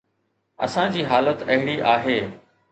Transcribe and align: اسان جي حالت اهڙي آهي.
اسان 0.67 0.87
جي 0.95 1.05
حالت 1.13 1.45
اهڙي 1.49 1.77
آهي. 1.93 2.19